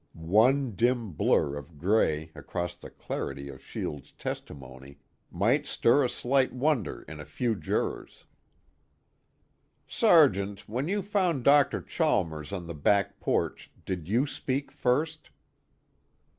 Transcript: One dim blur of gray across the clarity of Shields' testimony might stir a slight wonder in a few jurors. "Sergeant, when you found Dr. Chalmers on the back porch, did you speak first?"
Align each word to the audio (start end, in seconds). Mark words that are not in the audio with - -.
One 0.15 0.71
dim 0.71 1.11
blur 1.11 1.55
of 1.55 1.77
gray 1.77 2.31
across 2.33 2.73
the 2.75 2.89
clarity 2.89 3.49
of 3.49 3.61
Shields' 3.63 4.11
testimony 4.11 4.97
might 5.29 5.67
stir 5.67 6.03
a 6.03 6.09
slight 6.09 6.51
wonder 6.51 7.03
in 7.03 7.19
a 7.19 7.23
few 7.25 7.53
jurors. 7.53 8.25
"Sergeant, 9.85 10.67
when 10.67 10.87
you 10.87 11.03
found 11.03 11.43
Dr. 11.43 11.83
Chalmers 11.83 12.51
on 12.51 12.65
the 12.65 12.73
back 12.73 13.19
porch, 13.19 13.71
did 13.85 14.07
you 14.09 14.25
speak 14.25 14.71
first?" 14.71 15.29